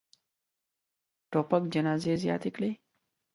[1.31, 2.71] توپک جنازې زیاتې کړي.